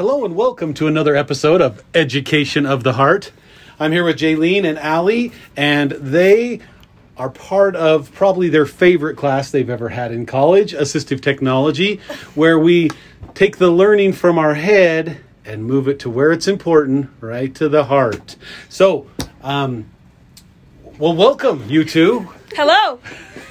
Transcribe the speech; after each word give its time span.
Hello 0.00 0.24
and 0.24 0.34
welcome 0.34 0.72
to 0.72 0.86
another 0.86 1.14
episode 1.14 1.60
of 1.60 1.84
Education 1.94 2.64
of 2.64 2.84
the 2.84 2.94
Heart. 2.94 3.32
I'm 3.78 3.92
here 3.92 4.02
with 4.02 4.16
Jaylene 4.16 4.64
and 4.64 4.78
Allie, 4.78 5.30
and 5.58 5.90
they 5.90 6.60
are 7.18 7.28
part 7.28 7.76
of 7.76 8.10
probably 8.14 8.48
their 8.48 8.64
favorite 8.64 9.18
class 9.18 9.50
they've 9.50 9.68
ever 9.68 9.90
had 9.90 10.10
in 10.10 10.24
college, 10.24 10.72
Assistive 10.72 11.20
Technology, 11.20 12.00
where 12.34 12.58
we 12.58 12.88
take 13.34 13.58
the 13.58 13.70
learning 13.70 14.14
from 14.14 14.38
our 14.38 14.54
head 14.54 15.20
and 15.44 15.66
move 15.66 15.86
it 15.86 15.98
to 15.98 16.08
where 16.08 16.32
it's 16.32 16.48
important, 16.48 17.10
right 17.20 17.54
to 17.56 17.68
the 17.68 17.84
heart. 17.84 18.36
So, 18.70 19.06
um, 19.42 19.84
well, 20.98 21.14
welcome, 21.14 21.68
you 21.68 21.84
two. 21.84 22.26
Hello. 22.54 23.00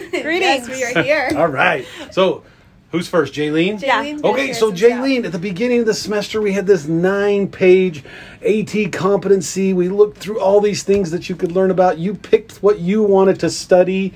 Greetings. 0.09 0.67
Yes, 0.67 0.67
we 0.67 0.83
are 0.83 1.03
here. 1.03 1.29
All 1.37 1.47
right. 1.47 1.85
So, 2.09 2.43
who's 2.91 3.07
first? 3.07 3.33
Jaylene? 3.33 3.81
Yeah. 3.81 4.17
Okay, 4.23 4.53
so 4.53 4.73
share 4.73 4.91
Jaylene, 4.91 5.25
at 5.25 5.31
the 5.31 5.39
beginning 5.39 5.81
of 5.81 5.85
the 5.85 5.93
semester, 5.93 6.41
we 6.41 6.53
had 6.53 6.67
this 6.67 6.87
nine 6.87 7.47
page 7.47 8.03
AT 8.45 8.91
competency. 8.91 9.73
We 9.73 9.89
looked 9.89 10.17
through 10.17 10.39
all 10.39 10.61
these 10.61 10.83
things 10.83 11.11
that 11.11 11.29
you 11.29 11.35
could 11.35 11.51
learn 11.51 11.71
about. 11.71 11.97
You 11.97 12.15
picked 12.15 12.63
what 12.63 12.79
you 12.79 13.03
wanted 13.03 13.39
to 13.41 13.49
study. 13.49 14.13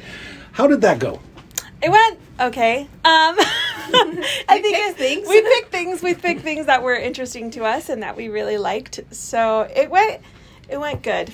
How 0.53 0.67
did 0.67 0.81
that 0.81 0.99
go? 0.99 1.19
It 1.81 1.91
went 1.91 2.19
okay. 2.39 2.81
Um, 2.81 2.87
I 3.05 4.59
think 4.61 4.75
picked 4.75 4.97
things. 4.97 5.27
we 5.27 5.41
picked 5.41 5.71
things. 5.71 6.01
We 6.01 6.13
picked 6.13 6.41
things 6.41 6.65
that 6.67 6.81
were 6.81 6.95
interesting 6.95 7.51
to 7.51 7.65
us 7.65 7.89
and 7.89 8.03
that 8.03 8.15
we 8.15 8.29
really 8.29 8.57
liked. 8.57 9.01
So 9.11 9.61
it 9.75 9.89
went. 9.89 10.21
It 10.69 10.79
went 10.79 11.03
good. 11.03 11.33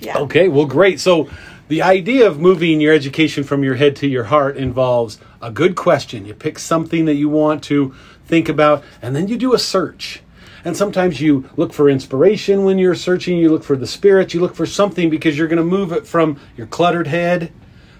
Yeah. 0.00 0.18
Okay, 0.18 0.48
well, 0.48 0.66
great. 0.66 0.98
So, 0.98 1.28
the 1.70 1.82
idea 1.82 2.26
of 2.26 2.40
moving 2.40 2.80
your 2.80 2.92
education 2.92 3.44
from 3.44 3.62
your 3.62 3.76
head 3.76 3.94
to 3.94 4.08
your 4.08 4.24
heart 4.24 4.56
involves 4.56 5.18
a 5.40 5.52
good 5.52 5.76
question. 5.76 6.26
You 6.26 6.34
pick 6.34 6.58
something 6.58 7.04
that 7.04 7.14
you 7.14 7.28
want 7.28 7.62
to 7.64 7.94
think 8.26 8.48
about, 8.48 8.82
and 9.00 9.14
then 9.14 9.28
you 9.28 9.36
do 9.36 9.54
a 9.54 9.58
search. 9.58 10.20
And 10.64 10.76
sometimes 10.76 11.20
you 11.20 11.48
look 11.56 11.72
for 11.72 11.88
inspiration 11.88 12.64
when 12.64 12.76
you're 12.76 12.96
searching, 12.96 13.38
you 13.38 13.50
look 13.50 13.62
for 13.62 13.76
the 13.76 13.86
spirit, 13.86 14.34
you 14.34 14.40
look 14.40 14.56
for 14.56 14.66
something 14.66 15.10
because 15.10 15.38
you're 15.38 15.46
going 15.46 15.58
to 15.58 15.64
move 15.64 15.92
it 15.92 16.08
from 16.08 16.40
your 16.56 16.66
cluttered 16.66 17.06
head 17.06 17.52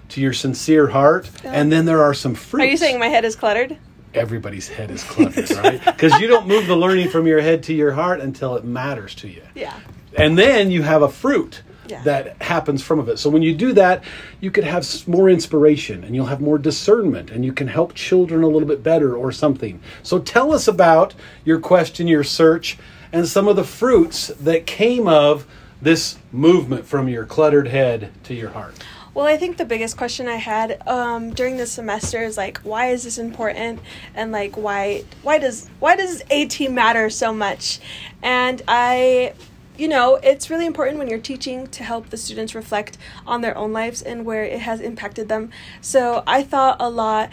to 0.09 0.19
your 0.19 0.33
sincere 0.33 0.87
heart. 0.89 1.31
And 1.45 1.71
then 1.71 1.85
there 1.85 2.03
are 2.03 2.13
some 2.13 2.35
fruits. 2.35 2.63
Are 2.63 2.67
you 2.69 2.75
saying 2.77 2.99
my 2.99 3.07
head 3.07 3.23
is 3.25 3.35
cluttered? 3.37 3.77
everybody's 4.13 4.67
head 4.67 4.91
is 4.91 5.01
cluttered, 5.05 5.49
right? 5.51 5.81
Because 5.85 6.19
you 6.19 6.27
don't 6.27 6.45
move 6.45 6.67
the 6.67 6.75
learning 6.75 7.07
from 7.07 7.25
your 7.25 7.39
head 7.39 7.63
to 7.63 7.73
your 7.73 7.93
heart 7.93 8.19
until 8.19 8.57
it 8.57 8.65
matters 8.65 9.15
to 9.15 9.29
you 9.29 9.41
Yeah. 9.55 9.79
and 10.17 10.37
then 10.37 10.69
you 10.69 10.81
have 10.83 11.01
a 11.01 11.07
fruit 11.07 11.61
Yeah. 11.91 12.01
that 12.03 12.41
happens 12.41 12.81
from 12.81 12.99
of 12.99 13.09
it. 13.09 13.19
So 13.19 13.29
when 13.29 13.41
you 13.41 13.53
do 13.53 13.73
that, 13.73 14.03
you 14.39 14.49
could 14.49 14.63
have 14.63 14.87
more 15.07 15.29
inspiration 15.29 16.03
and 16.03 16.15
you'll 16.15 16.27
have 16.27 16.39
more 16.39 16.57
discernment 16.57 17.31
and 17.31 17.43
you 17.43 17.51
can 17.51 17.67
help 17.67 17.93
children 17.93 18.43
a 18.43 18.47
little 18.47 18.67
bit 18.67 18.81
better 18.81 19.15
or 19.15 19.31
something. 19.31 19.81
So 20.01 20.19
tell 20.19 20.53
us 20.53 20.67
about 20.67 21.13
your 21.43 21.59
question, 21.59 22.07
your 22.07 22.23
search, 22.23 22.77
and 23.11 23.27
some 23.27 23.47
of 23.47 23.57
the 23.57 23.65
fruits 23.65 24.27
that 24.27 24.65
came 24.65 25.07
of 25.07 25.45
this 25.81 26.17
movement 26.31 26.85
from 26.85 27.09
your 27.09 27.25
cluttered 27.25 27.67
head 27.67 28.11
to 28.23 28.33
your 28.33 28.51
heart. 28.51 28.75
Well, 29.13 29.25
I 29.25 29.35
think 29.35 29.57
the 29.57 29.65
biggest 29.65 29.97
question 29.97 30.29
I 30.29 30.37
had 30.37 30.87
um, 30.87 31.33
during 31.33 31.57
the 31.57 31.65
semester 31.65 32.23
is 32.23 32.37
like, 32.37 32.59
why 32.59 32.91
is 32.91 33.03
this 33.03 33.17
important, 33.17 33.81
and 34.15 34.31
like, 34.31 34.55
why 34.55 35.03
why 35.21 35.37
does 35.37 35.69
why 35.81 35.97
does 35.97 36.23
AT 36.31 36.57
matter 36.71 37.09
so 37.09 37.33
much? 37.33 37.81
And 38.23 38.61
I, 38.69 39.33
you 39.81 39.87
know, 39.87 40.17
it's 40.17 40.51
really 40.51 40.67
important 40.67 40.99
when 40.99 41.07
you're 41.07 41.17
teaching 41.17 41.65
to 41.65 41.83
help 41.83 42.11
the 42.11 42.17
students 42.17 42.53
reflect 42.53 42.99
on 43.25 43.41
their 43.41 43.57
own 43.57 43.73
lives 43.73 44.03
and 44.03 44.23
where 44.23 44.43
it 44.43 44.59
has 44.59 44.79
impacted 44.79 45.27
them. 45.27 45.49
So 45.81 46.21
I 46.27 46.43
thought 46.43 46.77
a 46.79 46.87
lot 46.87 47.31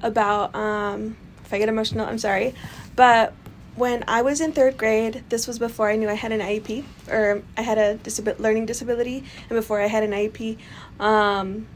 about. 0.00 0.54
Um, 0.54 1.18
if 1.44 1.52
I 1.52 1.58
get 1.58 1.68
emotional, 1.68 2.06
I'm 2.06 2.16
sorry, 2.16 2.54
but 2.96 3.34
when 3.74 4.02
I 4.08 4.22
was 4.22 4.40
in 4.40 4.52
third 4.52 4.78
grade, 4.78 5.24
this 5.28 5.46
was 5.46 5.58
before 5.58 5.90
I 5.90 5.96
knew 5.96 6.08
I 6.08 6.14
had 6.14 6.32
an 6.32 6.40
IEP 6.40 6.84
or 7.10 7.42
I 7.58 7.60
had 7.60 7.76
a 7.76 7.98
learning 8.38 8.64
disability, 8.64 9.24
and 9.50 9.50
before 9.50 9.82
I 9.82 9.88
had 9.88 10.02
an 10.02 10.12
IEP, 10.12 10.56
um, 11.00 11.66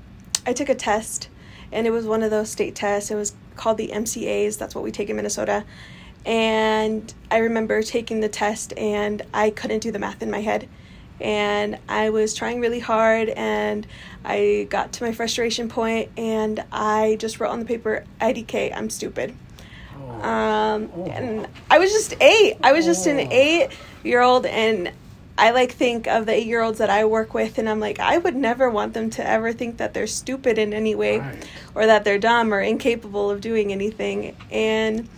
I 0.46 0.54
took 0.54 0.70
a 0.70 0.74
test, 0.74 1.28
and 1.70 1.86
it 1.86 1.90
was 1.90 2.06
one 2.06 2.22
of 2.22 2.30
those 2.30 2.50
state 2.50 2.74
tests. 2.74 3.10
It 3.10 3.16
was 3.16 3.34
called 3.56 3.76
the 3.76 3.88
MCAs. 3.88 4.56
That's 4.56 4.74
what 4.74 4.84
we 4.84 4.90
take 4.90 5.10
in 5.10 5.16
Minnesota. 5.16 5.64
And 6.26 7.12
I 7.30 7.38
remember 7.38 7.82
taking 7.82 8.20
the 8.20 8.28
test, 8.28 8.72
and 8.76 9.22
I 9.34 9.50
couldn't 9.50 9.80
do 9.80 9.90
the 9.92 9.98
math 9.98 10.22
in 10.22 10.30
my 10.30 10.40
head. 10.40 10.68
And 11.20 11.78
I 11.88 12.10
was 12.10 12.34
trying 12.34 12.60
really 12.60 12.80
hard, 12.80 13.28
and 13.28 13.86
I 14.24 14.66
got 14.70 14.92
to 14.94 15.04
my 15.04 15.12
frustration 15.12 15.68
point, 15.68 16.10
and 16.16 16.64
I 16.72 17.16
just 17.20 17.38
wrote 17.40 17.50
on 17.50 17.60
the 17.60 17.66
paper, 17.66 18.04
IDK, 18.20 18.74
I'm 18.74 18.90
stupid. 18.90 19.34
Um, 20.22 20.90
and 21.10 21.46
I 21.70 21.78
was 21.78 21.92
just 21.92 22.14
eight. 22.20 22.56
I 22.62 22.72
was 22.72 22.84
just 22.84 23.06
an 23.06 23.18
eight 23.18 23.68
year 24.02 24.20
old, 24.22 24.46
and 24.46 24.90
I 25.36 25.50
like 25.50 25.72
think 25.72 26.06
of 26.06 26.26
the 26.26 26.32
eight 26.32 26.46
year 26.46 26.62
olds 26.62 26.78
that 26.78 26.90
I 26.90 27.04
work 27.04 27.34
with, 27.34 27.58
and 27.58 27.68
I'm 27.68 27.80
like, 27.80 28.00
I 28.00 28.18
would 28.18 28.34
never 28.34 28.70
want 28.70 28.94
them 28.94 29.10
to 29.10 29.26
ever 29.26 29.52
think 29.52 29.76
that 29.76 29.94
they're 29.94 30.06
stupid 30.06 30.58
in 30.58 30.72
any 30.72 30.94
way, 30.94 31.18
Right. 31.18 31.48
or 31.74 31.86
that 31.86 32.04
they're 32.04 32.18
dumb 32.18 32.52
or 32.52 32.60
incapable 32.60 33.30
of 33.30 33.40
doing 33.40 33.72
anything. 33.72 34.34
And 34.50 35.08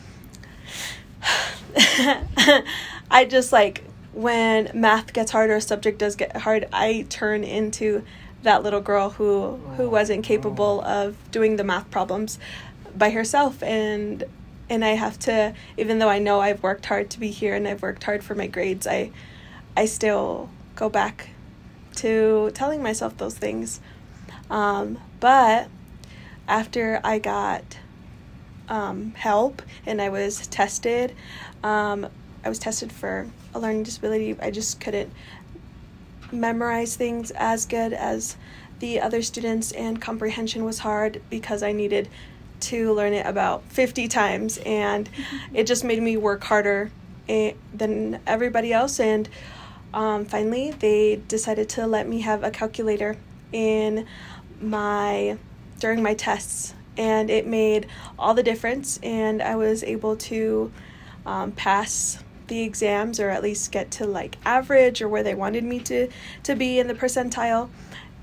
I 3.10 3.26
just 3.28 3.52
like 3.52 3.84
when 4.12 4.70
math 4.72 5.12
gets 5.12 5.30
hard 5.30 5.50
or 5.50 5.56
a 5.56 5.60
subject 5.60 5.98
does 5.98 6.16
get 6.16 6.36
hard, 6.36 6.66
I 6.72 7.06
turn 7.10 7.44
into 7.44 8.02
that 8.42 8.62
little 8.62 8.80
girl 8.80 9.10
who 9.10 9.56
who 9.76 9.90
wasn't 9.90 10.24
capable 10.24 10.80
of 10.82 11.16
doing 11.30 11.56
the 11.56 11.64
math 11.64 11.90
problems 11.90 12.38
by 12.96 13.10
herself. 13.10 13.62
And 13.62 14.24
and 14.70 14.84
I 14.84 14.90
have 14.90 15.18
to 15.20 15.54
even 15.76 15.98
though 15.98 16.08
I 16.08 16.18
know 16.18 16.40
I've 16.40 16.62
worked 16.62 16.86
hard 16.86 17.10
to 17.10 17.20
be 17.20 17.30
here 17.30 17.54
and 17.54 17.68
I've 17.68 17.82
worked 17.82 18.04
hard 18.04 18.24
for 18.24 18.34
my 18.34 18.46
grades, 18.46 18.86
I 18.86 19.10
I 19.76 19.84
still 19.84 20.48
go 20.74 20.88
back 20.88 21.30
to 21.96 22.50
telling 22.54 22.82
myself 22.82 23.16
those 23.18 23.36
things. 23.36 23.80
Um, 24.48 24.98
but 25.20 25.68
after 26.48 27.00
I 27.04 27.18
got 27.18 27.78
um, 28.68 29.12
help 29.16 29.62
and 29.84 30.00
I 30.00 30.08
was 30.08 30.46
tested, 30.46 31.14
um, 31.62 32.06
I 32.44 32.48
was 32.48 32.58
tested 32.58 32.92
for 32.92 33.26
a 33.54 33.58
learning 33.58 33.82
disability. 33.82 34.36
I 34.40 34.50
just 34.50 34.80
couldn't 34.80 35.12
memorize 36.32 36.96
things 36.96 37.30
as 37.32 37.66
good 37.66 37.92
as 37.92 38.36
the 38.78 39.00
other 39.00 39.22
students, 39.22 39.72
and 39.72 40.00
comprehension 40.00 40.64
was 40.64 40.80
hard 40.80 41.22
because 41.30 41.62
I 41.62 41.72
needed 41.72 42.08
to 42.58 42.92
learn 42.92 43.12
it 43.12 43.26
about 43.26 43.64
50 43.64 44.08
times, 44.08 44.58
and 44.58 45.08
it 45.54 45.66
just 45.66 45.84
made 45.84 46.02
me 46.02 46.16
work 46.16 46.44
harder 46.44 46.90
eh, 47.28 47.52
than 47.72 48.20
everybody 48.26 48.72
else. 48.72 49.00
And 49.00 49.28
um, 49.94 50.24
finally, 50.24 50.72
they 50.72 51.22
decided 51.28 51.68
to 51.70 51.86
let 51.86 52.08
me 52.08 52.20
have 52.20 52.44
a 52.44 52.50
calculator 52.50 53.16
in 53.52 54.06
my 54.60 55.38
during 55.78 56.02
my 56.02 56.14
tests, 56.14 56.74
and 56.96 57.30
it 57.30 57.46
made 57.46 57.86
all 58.18 58.34
the 58.34 58.42
difference. 58.42 58.98
And 59.02 59.42
I 59.42 59.56
was 59.56 59.82
able 59.82 60.16
to 60.16 60.72
um, 61.26 61.52
pass 61.52 62.22
the 62.46 62.62
exams, 62.62 63.20
or 63.20 63.28
at 63.28 63.42
least 63.42 63.72
get 63.72 63.90
to 63.90 64.06
like 64.06 64.38
average 64.44 65.02
or 65.02 65.08
where 65.08 65.22
they 65.22 65.34
wanted 65.34 65.64
me 65.64 65.80
to 65.80 66.08
to 66.44 66.54
be 66.54 66.78
in 66.78 66.86
the 66.86 66.94
percentile. 66.94 67.68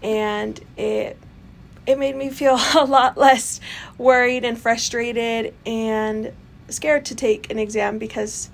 And 0.02 0.60
it 0.78 1.18
it 1.86 2.00
made 2.00 2.16
me 2.16 2.30
feel 2.30 2.58
a 2.76 2.86
lot 2.86 3.18
less 3.18 3.60
worried 3.98 4.44
and 4.44 4.58
frustrated 4.58 5.54
and 5.66 6.32
scared 6.70 7.06
to 7.06 7.16
take 7.16 7.52
an 7.52 7.60
exam 7.60 7.98
because 7.98 8.50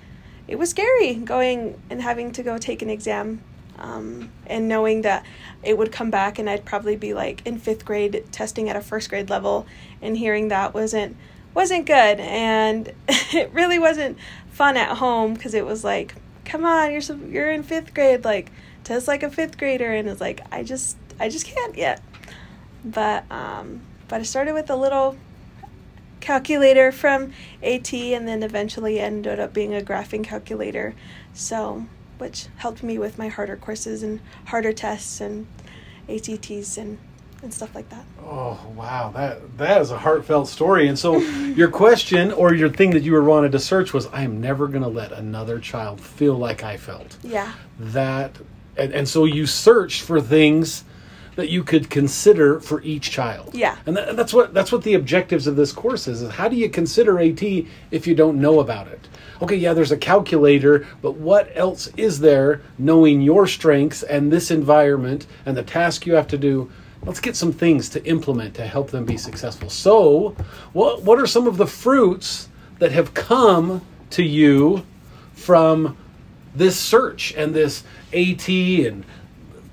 it 0.48 0.58
was 0.58 0.72
scary 0.72 1.14
going 1.14 1.80
and 1.90 2.02
having 2.02 2.32
to 2.32 2.44
go 2.44 2.58
take 2.58 2.82
an 2.82 2.90
exam 2.90 3.42
um, 3.78 4.32
and 4.48 4.68
knowing 4.68 5.04
that 5.04 5.26
it 5.64 5.78
would 5.78 5.92
come 5.92 6.10
back 6.10 6.40
and 6.40 6.50
I'd 6.50 6.66
probably 6.66 6.96
be 6.96 7.14
like 7.14 7.46
in 7.46 7.60
fifth 7.60 7.86
grade 7.86 8.26
testing 8.32 8.70
at 8.70 8.76
a 8.76 8.82
first 8.82 9.10
grade 9.10 9.30
level 9.30 9.66
and 10.02 10.18
hearing 10.18 10.50
that 10.50 10.74
wasn't 10.74 11.16
wasn't 11.60 11.86
good 11.86 12.20
and 12.20 12.92
it 13.08 13.52
really 13.54 13.80
wasn't 13.80 14.18
fun 14.52 14.78
at 14.78 14.98
home 14.98 15.34
because 15.34 15.54
it 15.54 15.66
was 15.66 15.84
like 15.84 16.16
come 16.46 16.66
on 16.66 16.92
you're 16.92 17.02
you're 17.28 17.52
in 17.52 17.64
fifth 17.64 17.94
grade 17.94 18.24
like 18.24 18.52
test 18.84 19.08
like 19.08 19.24
a 19.24 19.30
fifth 19.30 19.58
grader 19.58 19.92
and 19.92 20.08
it's 20.08 20.22
like 20.22 20.42
I 20.52 20.64
just 20.64 20.98
I 21.20 21.30
just 21.30 21.46
can't 21.46 21.76
yet 21.76 22.02
but 22.84 23.30
um, 23.32 23.82
but 24.08 24.22
I 24.22 24.24
started 24.24 24.54
with 24.54 24.70
a 24.70 24.76
little 24.76 25.18
calculator 26.20 26.92
from 26.92 27.34
AT 27.64 27.94
and 27.94 28.28
then 28.28 28.44
eventually 28.44 29.00
ended 29.00 29.40
up 29.40 29.54
being 29.54 29.74
a 29.74 29.82
graphing 29.82 30.24
calculator. 30.24 30.96
So, 31.34 31.86
which 32.18 32.48
helped 32.58 32.84
me 32.84 32.98
with 32.98 33.18
my 33.18 33.28
harder 33.30 33.56
courses 33.56 34.04
and 34.04 34.20
harder 34.46 34.74
tests 34.74 35.22
and 35.22 35.48
ACTs 36.08 36.78
and, 36.78 36.98
and 37.42 37.54
stuff 37.54 37.74
like 37.76 37.90
that. 37.90 38.06
Oh 38.24 38.60
wow, 38.76 39.12
that 39.16 39.58
that 39.58 39.82
is 39.82 39.92
a 39.92 39.98
heartfelt 39.98 40.48
story. 40.48 40.88
And 40.88 40.98
so 40.98 41.18
your 41.20 41.70
question 41.70 42.32
or 42.32 42.54
your 42.54 42.70
thing 42.70 42.92
that 42.92 43.04
you 43.04 43.14
were 43.14 43.24
wanted 43.24 43.52
to 43.54 43.60
search 43.60 43.94
was, 43.94 44.08
I 44.08 44.24
am 44.24 44.42
never 44.42 44.68
going 44.68 44.84
to 44.84 44.90
let 44.90 45.12
another 45.12 45.60
child 45.60 46.02
feel 46.02 46.36
like 46.36 46.64
I 46.64 46.78
felt. 46.78 47.18
Yeah. 47.24 47.54
That 47.80 48.36
and, 48.78 48.94
and 48.94 49.08
so 49.08 49.26
you 49.26 49.46
searched 49.46 50.02
for 50.02 50.22
things 50.22 50.84
that 51.36 51.50
you 51.50 51.64
could 51.64 51.90
consider 51.90 52.60
for 52.60 52.82
each 52.82 53.12
child. 53.12 53.56
Yeah. 53.56 53.78
And, 53.86 53.96
that, 53.96 54.10
and 54.10 54.20
that's 54.20 54.34
what 54.34 54.54
that's 54.54 54.72
what 54.72 54.84
the 54.84 54.96
objectives 54.96 55.48
of 55.48 55.56
this 55.56 55.72
course 55.72 56.08
is, 56.08 56.22
is 56.22 56.32
how 56.32 56.50
do 56.50 56.56
you 56.56 56.70
consider 56.70 57.20
AT 57.20 57.42
if 57.42 58.08
you 58.08 58.16
don't 58.16 58.42
know 58.42 58.60
about 58.60 58.88
it? 58.88 59.08
Okay, 59.42 59.56
yeah, 59.56 59.74
there's 59.74 59.94
a 59.94 59.98
calculator, 59.98 60.86
but 61.02 61.14
what 61.14 61.50
else 61.56 61.88
is 61.96 62.20
there 62.20 62.62
knowing 62.78 63.22
your 63.22 63.48
strengths 63.48 64.04
and 64.04 64.30
this 64.30 64.52
environment 64.52 65.28
and 65.46 65.56
the 65.56 65.64
task 65.64 66.06
you 66.06 66.14
have 66.16 66.28
to 66.28 66.38
do? 66.38 66.70
Let's 67.04 67.20
get 67.20 67.36
some 67.36 67.54
things 67.54 67.90
to 67.90 68.06
implement 68.06 68.56
to 68.56 68.66
help 68.66 68.92
them 68.92 69.06
be 69.06 69.18
successful. 69.18 69.70
So, 69.70 70.36
what 70.74 71.04
what 71.04 71.20
are 71.20 71.28
some 71.28 71.48
of 71.48 71.58
the 71.58 71.68
fruits 71.68 72.50
that 72.80 72.92
have 72.92 73.14
come 73.14 73.82
to 74.12 74.24
you 74.24 74.86
from 75.34 75.98
this 76.54 76.78
search 76.78 77.34
and 77.34 77.54
this 77.54 77.84
AT 78.14 78.48
and 78.50 79.06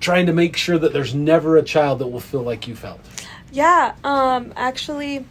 trying 0.00 0.26
to 0.26 0.32
make 0.32 0.56
sure 0.56 0.78
that 0.78 0.92
there's 0.92 1.14
never 1.14 1.56
a 1.56 1.62
child 1.62 1.98
that 1.98 2.06
will 2.06 2.20
feel 2.20 2.42
like 2.42 2.68
you 2.68 2.76
felt? 2.76 3.00
Yeah, 3.52 3.94
um, 4.04 4.52
actually, 4.56 5.24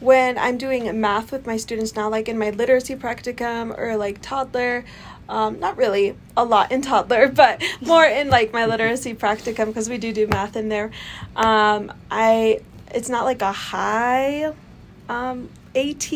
when 0.00 0.38
I'm 0.38 0.58
doing 0.58 1.00
math 1.00 1.32
with 1.32 1.46
my 1.46 1.56
students 1.56 1.94
now, 1.94 2.08
like 2.08 2.28
in 2.28 2.38
my 2.38 2.50
literacy 2.50 2.96
practicum 2.96 3.76
or 3.76 3.96
like 3.96 4.20
toddler, 4.22 4.84
um, 5.30 5.60
not 5.60 5.76
really 5.76 6.16
a 6.36 6.44
lot 6.44 6.72
in 6.72 6.82
toddler, 6.82 7.28
but 7.34 7.62
more 7.80 8.04
in 8.04 8.28
like 8.28 8.52
my 8.52 8.66
literacy 8.66 9.14
practicum 9.14 9.66
because 9.66 9.88
we 9.88 9.96
do 9.96 10.12
do 10.12 10.26
math 10.26 10.56
in 10.56 10.68
there. 10.68 10.90
Um, 11.36 11.92
I 12.10 12.60
it's 12.92 13.08
not 13.08 13.24
like 13.24 13.40
a 13.40 13.52
high 13.52 14.52
um, 15.08 15.48
AT, 15.74 16.12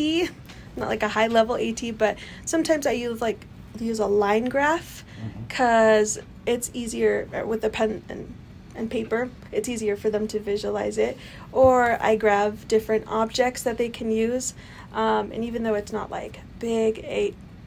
not 0.75 0.89
like 0.89 1.03
a 1.03 1.07
high 1.07 1.27
level 1.27 1.55
AT, 1.55 1.97
but 1.97 2.17
sometimes 2.43 2.85
I 2.85 2.91
use 2.91 3.21
like 3.21 3.45
use 3.79 3.99
a 3.99 4.05
line 4.05 4.45
graph 4.45 5.03
because 5.47 6.19
it's 6.45 6.69
easier 6.73 7.27
uh, 7.33 7.47
with 7.47 7.63
a 7.63 7.69
pen 7.69 8.03
and 8.09 8.33
and 8.75 8.91
paper. 8.91 9.29
It's 9.53 9.69
easier 9.69 9.95
for 9.95 10.09
them 10.09 10.27
to 10.27 10.39
visualize 10.39 10.97
it. 10.97 11.17
Or 11.53 11.97
I 12.03 12.17
grab 12.17 12.67
different 12.67 13.05
objects 13.07 13.63
that 13.63 13.77
they 13.77 13.87
can 13.87 14.11
use. 14.11 14.53
Um, 14.93 15.31
and 15.31 15.45
even 15.45 15.63
though 15.63 15.75
it's 15.75 15.93
not 15.93 16.11
like 16.11 16.41
big 16.59 16.99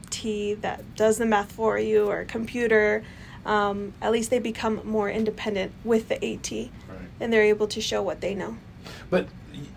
AT 0.09 0.61
that 0.61 0.95
does 0.95 1.17
the 1.17 1.25
math 1.25 1.51
for 1.51 1.77
you 1.79 2.05
or 2.07 2.19
a 2.21 2.25
computer, 2.25 3.03
um, 3.45 3.93
at 4.01 4.11
least 4.11 4.29
they 4.29 4.39
become 4.39 4.81
more 4.83 5.09
independent 5.09 5.71
with 5.83 6.09
the 6.09 6.15
AT 6.23 6.51
Right. 6.51 6.69
and 7.19 7.31
they're 7.31 7.43
able 7.43 7.67
to 7.67 7.81
show 7.81 8.01
what 8.01 8.21
they 8.21 8.33
know. 8.35 8.57
but 9.09 9.27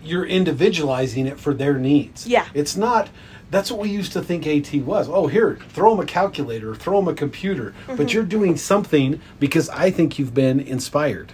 you're 0.01 0.25
individualizing 0.25 1.27
it 1.27 1.37
for 1.39 1.53
their 1.53 1.77
needs. 1.77 2.25
Yeah. 2.25 2.47
It's 2.53 2.75
not 2.77 3.09
that's 3.51 3.69
what 3.69 3.79
we 3.81 3.89
used 3.89 4.13
to 4.13 4.21
think 4.23 4.47
AT 4.47 4.73
was. 4.83 5.07
Oh, 5.07 5.27
here, 5.27 5.59
throw 5.69 5.91
them 5.91 5.99
a 5.99 6.05
calculator, 6.07 6.73
throw 6.73 6.99
them 6.99 7.07
a 7.09 7.13
computer. 7.13 7.75
But 7.85 8.11
you're 8.13 8.23
doing 8.23 8.57
something 8.57 9.21
because 9.39 9.69
I 9.69 9.91
think 9.91 10.17
you've 10.17 10.33
been 10.33 10.59
inspired. 10.59 11.33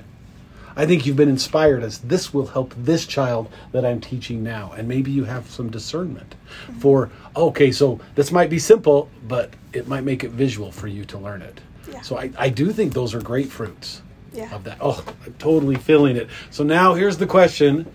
I 0.80 0.86
think 0.86 1.06
you've 1.06 1.18
been 1.18 1.28
inspired 1.28 1.84
as 1.84 1.98
this 2.00 2.34
will 2.34 2.48
help 2.48 2.74
this 2.78 3.06
child 3.06 3.52
that 3.74 3.84
I'm 3.84 4.00
teaching 4.00 4.42
now. 4.42 4.72
And 4.78 4.88
maybe 4.88 5.12
you 5.12 5.26
have 5.26 5.50
some 5.50 5.70
discernment 5.70 6.36
for, 6.80 7.12
okay, 7.36 7.70
so 7.74 8.00
this 8.16 8.31
might 8.31 8.50
be 8.50 8.60
simple, 8.60 9.10
but 9.28 9.50
it 9.74 9.90
might 9.90 10.06
make 10.06 10.24
it 10.24 10.31
visual 10.31 10.72
for 10.72 10.88
you 10.88 11.04
to 11.04 11.18
learn 11.18 11.42
it. 11.42 11.60
Yeah. 11.92 12.00
So 12.00 12.18
I, 12.18 12.31
I 12.38 12.48
do 12.48 12.72
think 12.72 12.94
those 12.94 13.14
are 13.14 13.20
great 13.20 13.50
fruits 13.50 14.02
Yeah. 14.34 14.56
of 14.56 14.64
that. 14.64 14.78
Oh, 14.80 15.04
I'm 15.26 15.34
totally 15.34 15.76
feeling 15.76 16.16
it. 16.16 16.30
So 16.50 16.64
now 16.64 16.94
here's 16.94 17.18
the 17.18 17.28
question 17.28 17.86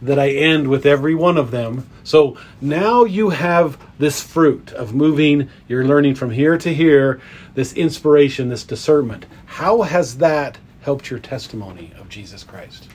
that 0.00 0.18
I 0.18 0.30
end 0.30 0.66
with 0.66 0.84
every 0.84 1.14
one 1.14 1.38
of 1.38 1.52
them. 1.52 1.88
So 2.02 2.36
now 2.60 3.04
you 3.04 3.30
have 3.30 3.78
this 4.00 4.20
fruit 4.20 4.72
of 4.72 4.92
moving, 4.96 5.48
you're 5.68 5.84
learning 5.84 6.16
from 6.16 6.30
here 6.32 6.58
to 6.58 6.74
here, 6.74 7.20
this 7.54 7.72
inspiration, 7.74 8.48
this 8.48 8.64
discernment. 8.64 9.26
How 9.46 9.82
has 9.82 10.16
that 10.18 10.58
helped 10.82 11.10
your 11.10 11.18
testimony 11.18 11.92
of 11.98 12.08
Jesus 12.08 12.44
Christ? 12.44 12.88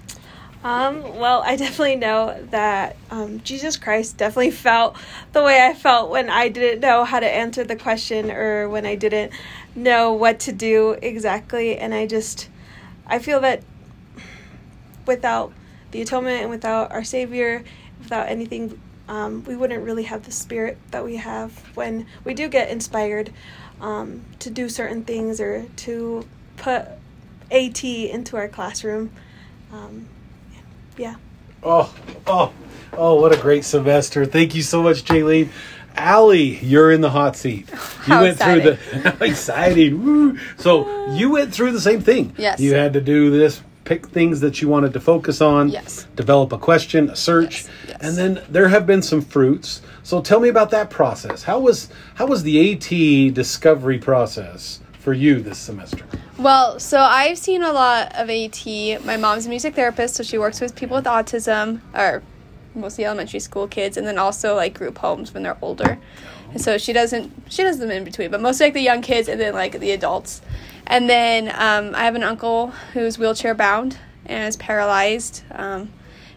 Um, 0.64 1.18
well, 1.18 1.44
I 1.46 1.56
definitely 1.56 1.96
know 1.96 2.42
that 2.52 2.96
um, 3.12 3.42
Jesus 3.42 3.78
Christ 3.78 4.18
definitely 4.18 4.52
felt 4.68 4.98
the 5.34 5.44
way 5.44 5.66
I 5.66 5.74
felt 5.74 6.10
when 6.10 6.30
I 6.30 6.50
didn't 6.50 6.82
know 6.82 7.06
how 7.06 7.20
to 7.20 7.28
answer 7.28 7.64
the 7.64 7.76
question 7.76 8.32
or 8.32 8.68
when 8.70 8.86
I 8.86 8.96
didn't 8.96 9.32
know 9.76 10.14
what 10.14 10.40
to 10.42 10.52
do 10.52 10.98
exactly. 11.02 11.78
And 11.78 11.94
I 11.94 12.08
just, 12.08 12.50
I 13.06 13.20
feel 13.20 13.40
that 13.42 13.64
without 15.06 15.54
the 15.92 16.02
atonement 16.02 16.42
and 16.42 16.50
without 16.50 16.92
our 16.92 17.04
Savior, 17.04 17.64
without 18.00 18.28
anything, 18.28 18.80
um, 19.08 19.44
we 19.46 19.56
wouldn't 19.56 19.84
really 19.84 20.04
have 20.04 20.26
the 20.26 20.32
spirit 20.32 20.78
that 20.92 21.06
we 21.06 21.16
have 21.16 21.52
when 21.76 22.06
we 22.26 22.34
do 22.34 22.50
get 22.50 22.70
inspired 22.70 23.32
um, 23.80 24.26
to 24.40 24.50
do 24.50 24.68
certain 24.68 25.04
things 25.04 25.40
or 25.40 25.66
to 25.78 26.28
put 26.58 26.88
AT 27.52 27.84
into 27.84 28.38
our 28.38 28.48
classroom. 28.48 29.12
Um, 29.72 30.08
yeah. 30.98 31.16
Oh, 31.64 31.94
oh, 32.26 32.54
oh, 32.94 33.22
what 33.22 33.34
a 33.38 33.42
great 33.42 33.64
semester. 33.66 34.26
Thank 34.26 34.56
you 34.56 34.62
so 34.62 34.82
much, 34.84 35.04
Jaylene. 35.04 35.50
Allie, 35.96 36.58
you're 36.58 36.92
in 36.92 37.02
the 37.02 37.10
hot 37.10 37.36
seat. 37.36 37.70
You 38.08 38.14
How 38.14 38.22
went 38.22 38.40
through 38.40 38.62
the 38.62 39.18
exciting. 39.20 40.02
Woo. 40.06 40.40
So 40.58 41.12
you 41.14 41.30
went 41.30 41.54
through 41.54 41.74
the 41.74 41.82
same 41.82 42.00
thing. 42.00 42.34
Yes. 42.38 42.62
You 42.62 42.74
had 42.74 42.94
to 42.94 43.02
do 43.02 43.30
this, 43.30 43.62
pick 43.84 44.08
things 44.08 44.40
that 44.40 44.62
you 44.62 44.70
wanted 44.70 44.94
to 44.94 45.02
focus 45.02 45.42
on. 45.42 45.68
Yes. 45.68 46.08
Develop 46.16 46.54
a 46.54 46.58
question, 46.58 47.10
a 47.10 47.18
search, 47.18 47.66
Yes, 47.66 47.70
yes. 47.90 47.98
and 48.00 48.16
then 48.18 48.46
there 48.50 48.70
have 48.70 48.86
been 48.88 49.02
some 49.02 49.20
fruits. 49.20 49.82
So 50.04 50.22
tell 50.22 50.40
me 50.40 50.48
about 50.48 50.70
that 50.70 50.90
process. 50.90 51.44
How 51.44 51.60
was 51.60 51.90
how 52.16 52.28
was 52.28 52.44
the 52.44 52.72
AT 52.76 53.34
discovery 53.34 53.98
process 53.98 54.80
for 55.00 55.12
you 55.12 55.42
this 55.42 55.58
semester? 55.58 56.06
Well, 56.38 56.80
so 56.80 57.00
I've 57.00 57.40
seen 57.40 57.64
a 57.64 57.72
lot 57.72 58.16
of 58.16 58.30
AT. 58.30 58.64
My 59.04 59.18
mom's 59.18 59.48
a 59.48 59.50
music 59.50 59.74
therapist, 59.74 60.14
so 60.14 60.24
she 60.24 60.38
works 60.38 60.62
with 60.62 60.76
people 60.76 60.96
with 60.96 61.06
autism, 61.06 61.82
or 61.96 62.22
mostly 62.76 63.06
elementary 63.06 63.40
school 63.40 63.68
kids, 63.68 63.98
and 63.98 64.06
then 64.06 64.20
also 64.20 64.54
like 64.56 64.76
group 64.76 65.00
homes 65.00 65.34
when 65.34 65.42
they're 65.42 65.58
older. 65.64 65.98
And 66.52 66.62
so 66.62 66.78
she 66.78 66.94
doesn't 66.94 67.34
she 67.50 67.64
does 67.64 67.80
them 67.80 67.90
in 67.90 68.04
between, 68.04 68.30
but 68.30 68.40
mostly 68.40 68.68
like 68.68 68.76
the 68.76 68.82
young 68.82 69.02
kids 69.02 69.28
and 69.28 69.42
then 69.42 69.56
like 69.56 69.80
the 69.80 69.90
adults. 69.90 70.44
And 70.86 71.10
then 71.10 71.48
um, 71.56 71.96
I 71.96 72.04
have 72.04 72.14
an 72.14 72.24
uncle 72.24 72.68
who's 72.94 73.18
wheelchair 73.18 73.56
bound 73.56 73.98
and 74.28 74.48
is 74.48 74.58
paralyzed, 74.58 75.42
um, 75.54 75.92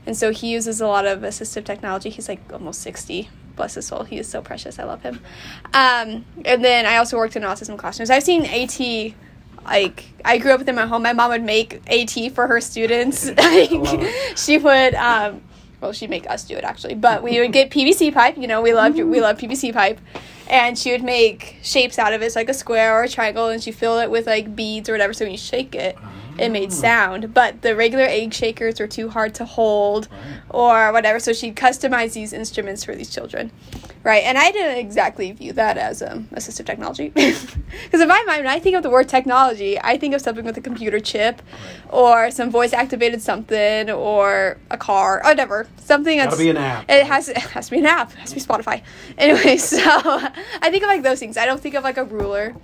and 0.07 0.17
so 0.17 0.33
he 0.33 0.51
uses 0.51 0.81
a 0.81 0.87
lot 0.87 1.05
of 1.05 1.21
assistive 1.21 1.67
technology. 1.67 2.09
He's 2.09 2.27
like 2.27 2.41
almost 2.51 2.81
sixty. 2.81 3.29
Bless 3.55 3.75
his 3.75 3.87
soul. 3.89 4.05
He 4.05 4.17
is 4.17 4.27
so 4.27 4.41
precious. 4.41 4.79
I 4.79 4.85
love 4.85 5.03
him. 5.03 5.21
Um, 5.75 6.25
and 6.47 6.65
then 6.65 6.87
I 6.87 6.97
also 6.97 7.19
worked 7.19 7.37
in 7.37 7.43
autism 7.43 7.77
classrooms. 7.77 8.09
I've 8.09 8.23
seen 8.23 8.47
AT 8.47 9.15
like 9.65 10.07
I 10.25 10.39
grew 10.39 10.53
up 10.53 10.59
with 10.59 10.69
in 10.69 10.75
my 10.75 10.87
home. 10.87 11.03
My 11.03 11.13
mom 11.13 11.31
would 11.31 11.43
make 11.43 11.81
AT 11.87 12.33
for 12.33 12.47
her 12.47 12.61
students. 12.61 13.31
like, 13.37 13.71
she 14.37 14.59
would 14.59 14.95
um 14.95 15.43
well 15.81 15.93
she'd 15.93 16.11
make 16.11 16.29
us 16.29 16.45
do 16.45 16.57
it 16.57 16.65
actually. 16.65 16.95
But 16.95 17.23
we 17.23 17.41
would 17.41 17.53
get 17.53 17.71
PVC 17.71 18.13
pipe, 18.13 18.37
you 18.37 18.47
know, 18.47 18.61
we 18.61 18.75
loved 18.75 18.97
we 18.97 19.21
love 19.21 19.39
PVC 19.39 19.73
pipe. 19.73 20.01
And 20.49 20.77
she 20.77 20.91
would 20.91 21.05
make 21.05 21.59
shapes 21.63 21.97
out 21.97 22.13
of 22.13 22.23
it, 22.23 22.33
so 22.33 22.41
like 22.41 22.49
a 22.49 22.55
square 22.55 22.99
or 22.99 23.05
a 23.05 23.09
triangle, 23.09 23.51
and 23.51 23.63
she 23.63 23.71
fill 23.71 24.01
it 24.01 24.11
with 24.11 24.27
like 24.27 24.57
beads 24.57 24.89
or 24.89 24.93
whatever. 24.93 25.13
So 25.13 25.25
when 25.25 25.31
you 25.31 25.39
shake 25.39 25.77
it, 25.77 25.97
it 26.41 26.49
made 26.49 26.73
sound. 26.73 27.33
But 27.33 27.63
the 27.63 27.77
regular 27.77 28.05
egg 28.05 28.35
shakers 28.35 28.81
were 28.81 28.89
too 28.89 29.11
hard 29.11 29.33
to 29.37 29.45
hold, 29.45 30.09
or 30.49 30.93
whatever. 30.93 31.21
So 31.21 31.33
she'd 31.33 31.55
customize 31.55 32.15
these 32.15 32.33
instruments 32.33 32.83
for 32.83 32.97
these 32.97 33.11
children, 33.11 33.53
right? 34.03 34.23
And 34.25 34.39
I 34.39 34.51
didn't 34.51 34.79
exactly 34.79 35.31
view 35.33 35.53
that 35.55 35.77
as 35.77 36.03
um, 36.03 36.29
assistive 36.33 36.67
technology, 36.67 37.09
because 37.15 38.01
in 38.01 38.09
my 38.09 38.23
mind, 38.27 38.45
when 38.45 38.47
I 38.49 38.59
think 38.59 38.77
of 38.77 38.83
the 38.83 38.91
word 38.91 39.09
technology, 39.09 39.79
I 39.81 39.99
think 39.99 40.15
of 40.15 40.21
something 40.21 40.45
with 40.45 40.57
a 40.57 40.61
computer 40.61 41.01
chip, 41.01 41.43
or 41.91 42.31
some 42.31 42.51
voice 42.51 42.73
activated 42.73 43.21
something, 43.23 43.91
or 43.91 44.59
a 44.71 44.77
car, 44.79 45.19
or 45.25 45.31
whatever, 45.31 45.67
something 45.77 46.19
Gotta 46.19 46.31
that's 46.31 46.41
be 46.41 46.51
an 46.51 46.57
app. 46.57 46.85
it 46.89 47.07
has 47.07 47.29
it 47.29 47.37
has 47.39 47.67
to 47.67 47.73
be 47.73 47.79
an 47.79 47.87
app. 47.87 48.13
It 48.13 48.19
has 48.19 48.31
to 48.31 48.35
be 48.37 48.41
Spotify. 48.41 48.83
Anyway, 49.19 49.57
so 49.59 49.79
I 49.85 50.71
think 50.71 50.83
of 50.83 50.89
like 50.89 51.03
those 51.03 51.19
things. 51.21 51.37
I 51.37 51.45
don't 51.45 51.61
think 51.61 51.75
of 51.75 51.85
like 51.85 51.99
a 51.99 52.05
ruler, 52.05 52.55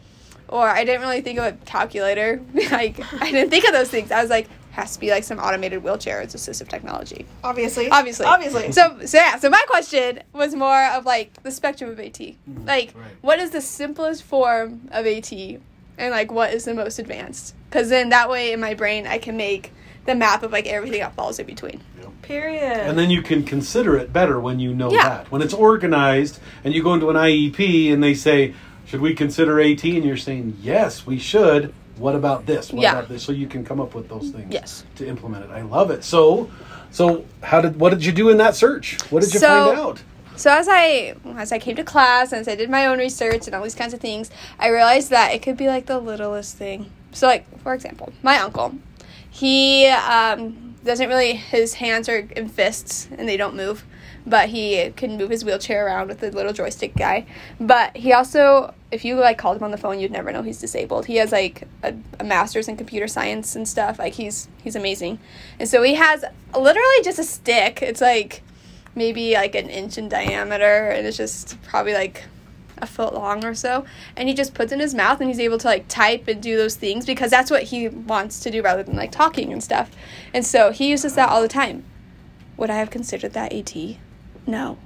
or 0.48 0.66
I 0.68 0.84
didn't 0.84 1.02
really 1.02 1.20
think 1.20 1.38
of 1.38 1.44
a 1.44 1.52
calculator. 1.66 2.40
like 2.70 2.98
I 3.20 3.30
didn't 3.30 3.50
think 3.50 3.66
of 3.66 3.72
those 3.72 3.90
things. 3.90 4.10
I 4.10 4.20
was 4.22 4.30
like, 4.30 4.48
has 4.76 4.92
to 4.94 5.00
be 5.00 5.10
like 5.10 5.24
some 5.24 5.38
automated 5.38 5.82
wheelchair. 5.82 6.20
It's 6.20 6.34
assistive 6.34 6.68
technology. 6.68 7.24
Obviously. 7.42 7.88
Obviously, 7.88 8.26
Obviously. 8.26 8.72
So 8.72 8.98
so 9.06 9.16
yeah. 9.18 9.38
So 9.38 9.48
my 9.48 9.62
question 9.66 10.22
was 10.34 10.54
more 10.54 10.84
of 10.92 11.06
like 11.06 11.42
the 11.42 11.50
spectrum 11.50 11.90
of 11.90 11.98
AT. 11.98 12.20
Like, 12.20 12.36
Mm-hmm. 12.90 12.98
Right. 13.00 13.10
what 13.22 13.38
is 13.38 13.50
the 13.50 13.60
simplest 13.62 14.22
form 14.22 14.88
of 14.92 15.06
AT, 15.06 15.32
and 15.32 16.10
like 16.10 16.30
what 16.30 16.52
is 16.52 16.64
the 16.66 16.74
most 16.74 16.98
advanced? 16.98 17.54
Because 17.70 17.88
then 17.88 18.10
that 18.10 18.28
way 18.28 18.52
in 18.52 18.60
my 18.60 18.74
brain 18.74 19.06
I 19.06 19.18
can 19.18 19.36
make 19.36 19.72
the 20.04 20.14
map 20.14 20.42
of 20.42 20.52
like 20.52 20.66
everything 20.66 21.00
that 21.00 21.14
falls 21.14 21.38
in 21.38 21.46
between. 21.46 21.80
Period. 22.22 22.62
And 22.88 22.98
then 22.98 23.08
you 23.10 23.22
can 23.22 23.44
consider 23.44 23.96
it 23.96 24.12
better 24.12 24.38
when 24.40 24.58
you 24.60 24.74
know 24.74 24.90
Yeah. 24.92 25.08
that. 25.08 25.30
When 25.30 25.42
it's 25.42 25.54
organized 25.54 26.38
and 26.64 26.74
you 26.74 26.82
go 26.82 26.92
into 26.94 27.08
an 27.08 27.16
IEP 27.16 27.92
and 27.92 28.02
they 28.02 28.14
say, 28.14 28.54
should 28.84 29.00
we 29.00 29.14
consider 29.14 29.60
AT? 29.60 29.82
And 29.84 30.04
you're 30.04 30.16
saying, 30.16 30.58
yes, 30.60 31.06
we 31.06 31.18
should. 31.18 31.72
What 31.98 32.14
about 32.14 32.46
this? 32.46 32.72
What 32.72 32.82
Yeah. 32.82 32.92
about 32.92 33.08
this? 33.08 33.22
So 33.22 33.32
you 33.32 33.46
can 33.46 33.64
come 33.64 33.80
up 33.80 33.94
with 33.94 34.08
those 34.08 34.30
things 34.30 34.46
Yes. 34.52 34.84
to 34.96 35.06
implement 35.08 35.44
it. 35.44 35.50
I 35.50 35.62
love 35.62 35.90
it. 35.90 36.04
So, 36.04 36.50
so 36.90 37.24
how 37.42 37.60
did 37.60 37.78
what 37.80 37.90
did 37.90 38.04
you 38.04 38.12
do 38.12 38.28
in 38.28 38.36
that 38.38 38.54
search? 38.56 38.98
What 39.10 39.22
did 39.22 39.32
you 39.32 39.40
So- 39.40 39.66
find 39.66 39.78
out? 39.78 40.02
So 40.36 40.50
as 40.50 40.68
I 40.68 41.14
as 41.38 41.50
I 41.52 41.58
came 41.58 41.76
to 41.76 41.84
class 41.84 42.32
and 42.32 42.40
as 42.42 42.48
I 42.48 42.54
did 42.54 42.68
my 42.68 42.86
own 42.86 42.98
research 42.98 43.46
and 43.46 43.54
all 43.54 43.62
these 43.62 43.74
kinds 43.74 43.94
of 43.94 44.00
things, 44.00 44.30
I 44.58 44.68
realized 44.68 45.08
that 45.10 45.32
it 45.32 45.40
could 45.40 45.56
be 45.56 45.68
like 45.68 45.86
the 45.86 45.98
littlest 45.98 46.56
thing. 46.56 46.90
So 47.12 47.26
like 47.26 47.46
for 47.62 47.72
example, 47.72 48.12
my 48.22 48.38
uncle, 48.38 48.74
he 49.30 49.86
um, 49.86 50.74
doesn't 50.84 51.08
really. 51.08 51.32
His 51.34 51.74
hands 51.74 52.08
are 52.10 52.28
in 52.36 52.48
fists 52.50 53.08
and 53.16 53.26
they 53.26 53.38
don't 53.38 53.56
move, 53.56 53.84
but 54.26 54.48
he 54.48 54.90
can 54.96 55.16
move 55.16 55.30
his 55.30 55.44
wheelchair 55.44 55.86
around 55.86 56.08
with 56.08 56.20
the 56.20 56.30
little 56.30 56.52
joystick 56.52 56.96
guy. 56.96 57.24
But 57.60 57.96
he 57.96 58.12
also, 58.12 58.74
if 58.90 59.04
you 59.04 59.16
like 59.16 59.38
called 59.38 59.56
him 59.56 59.62
on 59.62 59.70
the 59.70 59.78
phone, 59.78 60.00
you'd 60.00 60.10
never 60.10 60.32
know 60.32 60.42
he's 60.42 60.60
disabled. 60.60 61.06
He 61.06 61.16
has 61.16 61.30
like 61.30 61.68
a, 61.82 61.94
a 62.18 62.24
master's 62.24 62.66
in 62.68 62.76
computer 62.76 63.06
science 63.06 63.54
and 63.54 63.68
stuff. 63.68 63.98
Like 63.98 64.14
he's 64.14 64.48
he's 64.62 64.76
amazing, 64.76 65.20
and 65.60 65.68
so 65.68 65.82
he 65.82 65.94
has 65.94 66.24
literally 66.54 67.02
just 67.04 67.18
a 67.18 67.24
stick. 67.24 67.82
It's 67.82 68.00
like 68.00 68.42
maybe 68.94 69.34
like 69.34 69.54
an 69.54 69.68
inch 69.70 69.96
in 69.96 70.08
diameter, 70.08 70.88
and 70.88 71.06
it's 71.06 71.16
just 71.16 71.60
probably 71.62 71.94
like 71.94 72.24
a 72.78 72.86
foot 72.86 73.14
long 73.14 73.42
or 73.42 73.54
so 73.54 73.86
and 74.16 74.28
he 74.28 74.34
just 74.34 74.52
puts 74.52 74.70
in 74.70 74.80
his 74.80 74.94
mouth 74.94 75.18
and 75.18 75.30
he's 75.30 75.40
able 75.40 75.56
to 75.56 75.66
like 75.66 75.88
type 75.88 76.28
and 76.28 76.42
do 76.42 76.58
those 76.58 76.74
things 76.76 77.06
because 77.06 77.30
that's 77.30 77.50
what 77.50 77.62
he 77.62 77.88
wants 77.88 78.40
to 78.40 78.50
do 78.50 78.60
rather 78.60 78.82
than 78.82 78.94
like 78.94 79.10
talking 79.10 79.50
and 79.50 79.64
stuff 79.64 79.90
and 80.34 80.44
so 80.44 80.70
he 80.70 80.90
uses 80.90 81.14
that 81.14 81.30
all 81.30 81.40
the 81.40 81.48
time 81.48 81.86
would 82.58 82.68
i 82.68 82.76
have 82.76 82.90
considered 82.90 83.32
that 83.32 83.50
at 83.50 83.96
no 84.46 84.78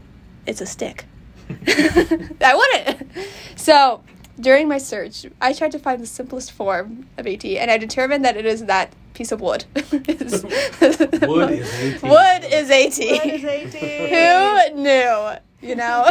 it's 0.47 0.61
a 0.61 0.67
stick. 0.67 1.05
I 1.51 2.55
wouldn't 2.55 3.11
so 3.57 4.03
during 4.39 4.69
my 4.69 4.79
search 4.79 5.27
i 5.41 5.53
tried 5.53 5.73
to 5.73 5.79
find 5.79 6.01
the 6.01 6.07
simplest 6.07 6.53
form 6.53 7.09
of 7.19 7.27
at 7.27 7.45
and 7.45 7.71
i 7.71 7.77
determined 7.77 8.25
that 8.25 8.37
it 8.37 8.47
is 8.47 8.65
that 8.67 8.93
piece 9.21 9.33
of 9.33 9.41
wood. 9.43 9.67
Wood 9.75 10.11
is 10.23 10.45
AT. 10.45 11.23
wood 11.23 11.51
is 11.51 12.01
at 12.01 12.03
What 12.03 12.45
is 12.45 12.71
AT? 12.71 13.75
who 14.75 14.81
knew? 14.81 15.33
You 15.61 15.77
know? 15.77 16.07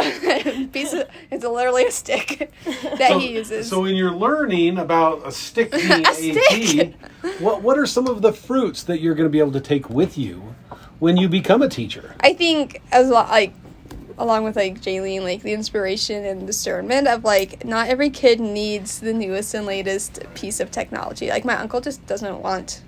Piece 0.72 0.92
of, 0.92 1.08
it's 1.32 1.44
literally 1.44 1.86
a 1.86 1.90
stick 1.90 2.52
that 2.64 3.08
so, 3.08 3.18
he 3.18 3.32
uses. 3.32 3.68
So 3.68 3.80
when 3.80 3.96
you're 3.96 4.14
learning 4.14 4.78
about 4.78 5.26
a 5.26 5.32
stick 5.32 5.72
being 5.72 5.90
A 5.90 6.02
AT, 6.02 6.14
stick. 6.14 6.94
what 7.40 7.62
what 7.62 7.76
are 7.76 7.86
some 7.86 8.06
of 8.06 8.22
the 8.22 8.32
fruits 8.32 8.84
that 8.84 9.00
you're 9.00 9.16
going 9.16 9.28
to 9.28 9.32
be 9.32 9.40
able 9.40 9.52
to 9.52 9.60
take 9.60 9.90
with 9.90 10.16
you 10.16 10.54
when 11.00 11.16
you 11.16 11.28
become 11.28 11.62
a 11.62 11.68
teacher? 11.68 12.14
I 12.20 12.32
think 12.34 12.80
as 12.92 13.08
lo- 13.08 13.26
like 13.28 13.52
along 14.18 14.44
with 14.44 14.54
like 14.54 14.80
Jaylene, 14.80 15.22
like 15.22 15.42
the 15.42 15.52
inspiration 15.52 16.24
and 16.24 16.46
discernment 16.46 17.08
of 17.08 17.24
like 17.24 17.64
not 17.64 17.88
every 17.88 18.10
kid 18.10 18.38
needs 18.38 19.00
the 19.00 19.12
newest 19.12 19.54
and 19.54 19.66
latest 19.66 20.20
piece 20.34 20.60
of 20.60 20.70
technology. 20.70 21.28
Like 21.30 21.44
my 21.44 21.56
uncle 21.56 21.80
just 21.80 22.06
doesn't 22.06 22.40
want 22.40 22.82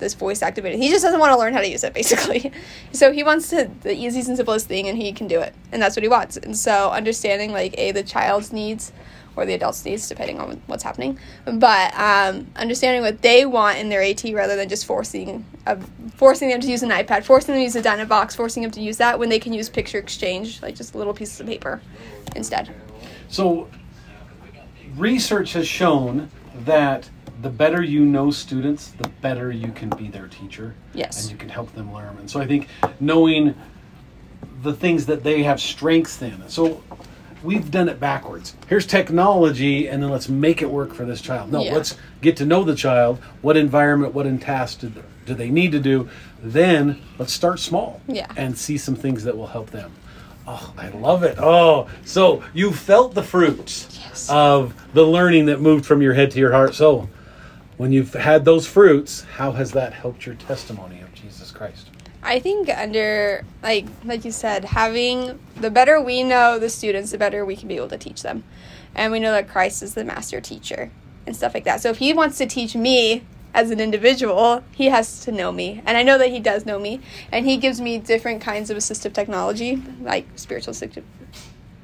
this 0.00 0.14
voice 0.14 0.42
activated. 0.42 0.80
He 0.80 0.90
just 0.90 1.04
doesn't 1.04 1.20
want 1.20 1.32
to 1.32 1.38
learn 1.38 1.54
how 1.54 1.60
to 1.60 1.68
use 1.68 1.84
it 1.84 1.94
basically. 2.00 2.52
so 2.92 3.12
he 3.12 3.22
wants 3.22 3.48
to 3.50 3.70
the 3.82 3.94
easiest 3.94 4.28
and 4.28 4.36
simplest 4.36 4.66
thing 4.66 4.88
and 4.88 4.98
he 4.98 5.12
can 5.12 5.28
do 5.28 5.40
it. 5.40 5.54
And 5.72 5.80
that's 5.80 5.96
what 5.96 6.02
he 6.02 6.08
wants. 6.08 6.36
And 6.36 6.56
so 6.56 6.90
understanding 6.90 7.52
like 7.52 7.78
a 7.78 7.92
the 7.92 8.02
child's 8.02 8.52
needs 8.52 8.92
or 9.36 9.46
the 9.46 9.54
adult's 9.54 9.84
needs 9.84 10.08
depending 10.08 10.40
on 10.40 10.60
what's 10.66 10.82
happening. 10.82 11.18
But 11.44 11.94
um, 11.94 12.46
understanding 12.56 13.02
what 13.02 13.22
they 13.22 13.46
want 13.46 13.78
in 13.78 13.88
their 13.88 14.02
AT 14.02 14.24
rather 14.32 14.56
than 14.56 14.68
just 14.68 14.86
forcing 14.86 15.44
uh, 15.66 15.76
forcing 16.16 16.48
them 16.48 16.60
to 16.60 16.68
use 16.68 16.82
an 16.82 16.90
iPad, 16.90 17.24
forcing 17.24 17.54
them 17.54 17.60
to 17.60 17.64
use 17.64 17.76
a 17.76 17.82
Dynavox, 17.82 18.36
forcing 18.36 18.62
them 18.62 18.72
to 18.72 18.80
use 18.80 18.98
that 18.98 19.18
when 19.18 19.28
they 19.28 19.38
can 19.38 19.52
use 19.52 19.68
picture 19.68 19.98
exchange, 19.98 20.62
like 20.62 20.74
just 20.74 20.94
little 20.94 21.14
pieces 21.14 21.40
of 21.40 21.46
paper 21.46 21.80
instead. 22.36 22.74
So 23.28 23.68
research 24.96 25.52
has 25.54 25.66
shown 25.66 26.30
that 26.64 27.08
the 27.42 27.50
better 27.50 27.82
you 27.82 28.04
know 28.04 28.30
students, 28.30 28.92
the 28.92 29.08
better 29.20 29.50
you 29.50 29.72
can 29.72 29.90
be 29.90 30.08
their 30.08 30.28
teacher. 30.28 30.74
Yes. 30.94 31.22
And 31.22 31.32
you 31.32 31.36
can 31.36 31.48
help 31.48 31.72
them 31.74 31.92
learn. 31.92 32.16
And 32.18 32.30
so 32.30 32.40
I 32.40 32.46
think 32.46 32.68
knowing 33.00 33.54
the 34.62 34.72
things 34.72 35.06
that 35.06 35.22
they 35.22 35.42
have 35.42 35.60
strengths 35.60 36.22
in. 36.22 36.48
So 36.48 36.82
we've 37.44 37.70
done 37.70 37.88
it 37.88 38.00
backwards. 38.00 38.54
Here's 38.68 38.86
technology, 38.86 39.86
and 39.86 40.02
then 40.02 40.10
let's 40.10 40.28
make 40.28 40.62
it 40.62 40.70
work 40.70 40.92
for 40.94 41.04
this 41.04 41.20
child. 41.20 41.52
No, 41.52 41.62
Yeah. 41.62 41.74
let's 41.74 41.96
get 42.20 42.36
to 42.38 42.46
know 42.46 42.64
the 42.64 42.74
child. 42.74 43.18
What 43.42 43.56
environment, 43.56 44.14
what 44.14 44.26
in 44.26 44.38
tasks 44.38 44.76
do, 44.80 44.90
do 45.26 45.34
they 45.34 45.50
need 45.50 45.70
to 45.72 45.78
do? 45.80 46.08
Then 46.42 46.98
let's 47.18 47.32
start 47.32 47.60
small. 47.60 48.00
Yeah. 48.08 48.26
And 48.36 48.56
see 48.58 48.78
some 48.78 48.94
things 48.96 49.24
that 49.24 49.36
will 49.36 49.48
help 49.48 49.70
them. 49.70 49.92
Oh, 50.46 50.72
I 50.76 50.88
love 50.88 51.22
it. 51.22 51.38
Oh, 51.38 51.86
so 52.04 52.42
you 52.52 52.72
felt 52.72 53.14
the 53.14 53.22
fruits 53.22 53.98
Yes. 54.06 54.28
of 54.30 54.74
the 54.92 55.04
learning 55.06 55.46
that 55.46 55.60
moved 55.60 55.86
from 55.86 56.02
your 56.02 56.14
head 56.14 56.30
to 56.32 56.38
your 56.38 56.52
heart. 56.52 56.74
So, 56.74 57.08
when 57.78 57.92
you've 57.92 58.12
had 58.14 58.44
those 58.44 58.66
fruits, 58.66 59.24
how 59.36 59.52
has 59.52 59.72
that 59.72 59.92
helped 59.94 60.26
your 60.26 60.34
testimony 60.34 61.00
of 61.00 61.12
Jesus 61.14 61.50
Christ? 61.50 61.88
I 62.24 62.40
think 62.40 62.70
under 62.70 63.44
like 63.62 63.86
like 64.04 64.24
you 64.24 64.32
said, 64.32 64.64
having 64.64 65.38
the 65.56 65.70
better 65.70 66.00
we 66.00 66.22
know 66.22 66.58
the 66.58 66.70
students, 66.70 67.10
the 67.10 67.18
better 67.18 67.44
we 67.44 67.54
can 67.54 67.68
be 67.68 67.76
able 67.76 67.88
to 67.88 67.98
teach 67.98 68.22
them. 68.22 68.44
And 68.94 69.12
we 69.12 69.20
know 69.20 69.32
that 69.32 69.48
Christ 69.48 69.82
is 69.82 69.94
the 69.94 70.04
master 70.04 70.40
teacher 70.40 70.90
and 71.26 71.36
stuff 71.36 71.52
like 71.54 71.64
that. 71.64 71.82
So 71.82 71.90
if 71.90 71.98
he 71.98 72.12
wants 72.12 72.38
to 72.38 72.46
teach 72.46 72.74
me 72.74 73.24
as 73.52 73.70
an 73.70 73.78
individual, 73.78 74.64
he 74.72 74.86
has 74.86 75.20
to 75.24 75.32
know 75.32 75.52
me. 75.52 75.82
And 75.84 75.96
I 75.96 76.02
know 76.02 76.16
that 76.18 76.30
he 76.30 76.40
does 76.40 76.64
know 76.64 76.78
me. 76.78 77.00
And 77.30 77.46
he 77.46 77.56
gives 77.56 77.80
me 77.80 77.98
different 77.98 78.40
kinds 78.40 78.70
of 78.70 78.76
assistive 78.76 79.12
technology, 79.12 79.82
like 80.00 80.26
spiritual 80.36 80.74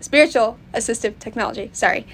spiritual 0.01 0.59
assistive 0.73 1.19
technology, 1.19 1.71
sorry. 1.73 2.07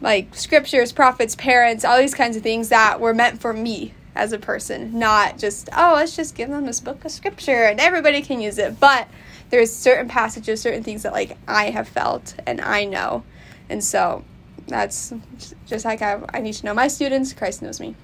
Like 0.00 0.34
scriptures, 0.34 0.92
prophets, 0.92 1.34
parents, 1.34 1.84
all 1.84 1.98
these 1.98 2.14
kinds 2.14 2.36
of 2.36 2.42
things 2.42 2.68
that 2.68 3.00
were 3.00 3.14
meant 3.14 3.40
for 3.40 3.52
me 3.52 3.94
as 4.14 4.32
a 4.32 4.38
person, 4.38 4.98
not 4.98 5.38
just, 5.38 5.68
oh, 5.76 5.94
let's 5.96 6.14
just 6.16 6.34
give 6.34 6.48
them 6.48 6.66
this 6.66 6.80
book 6.80 7.04
of 7.04 7.10
scripture 7.10 7.64
and 7.64 7.80
everybody 7.80 8.22
can 8.22 8.40
use 8.40 8.58
it. 8.58 8.78
But 8.78 9.08
there's 9.50 9.72
certain 9.72 10.08
passages, 10.08 10.60
certain 10.60 10.82
things 10.82 11.02
that 11.02 11.12
like 11.12 11.36
I 11.48 11.70
have 11.70 11.88
felt 11.88 12.34
and 12.46 12.60
I 12.60 12.84
know. 12.84 13.24
And 13.68 13.82
so 13.82 14.24
that's 14.66 15.12
just 15.66 15.84
like 15.84 16.02
I, 16.02 16.20
I 16.32 16.40
need 16.40 16.54
to 16.54 16.66
know 16.66 16.74
my 16.74 16.88
students, 16.88 17.32
Christ 17.32 17.62
knows 17.62 17.80
me. 17.80 17.94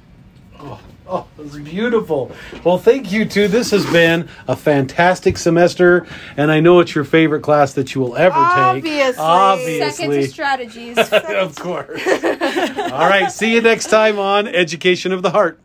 Oh, 0.58 0.80
oh, 1.06 1.26
it's 1.38 1.56
beautiful. 1.56 2.32
Well, 2.64 2.76
thank 2.76 3.10
you 3.10 3.24
too. 3.24 3.48
This 3.48 3.70
has 3.70 3.90
been 3.90 4.28
a 4.46 4.54
fantastic 4.54 5.38
semester, 5.38 6.06
and 6.36 6.50
I 6.50 6.60
know 6.60 6.80
it's 6.80 6.94
your 6.94 7.04
favorite 7.04 7.40
class 7.40 7.72
that 7.74 7.94
you 7.94 8.02
will 8.02 8.14
ever 8.14 8.34
Obviously. 8.36 8.90
take. 8.90 9.18
Obviously. 9.18 9.90
Second 9.90 10.10
to 10.10 10.28
strategies. 10.28 10.98
of 11.12 11.56
course. 11.56 12.06
All 12.06 13.08
right. 13.08 13.32
See 13.32 13.54
you 13.54 13.62
next 13.62 13.86
time 13.86 14.18
on 14.18 14.46
Education 14.48 15.12
of 15.12 15.22
the 15.22 15.30
Heart. 15.30 15.58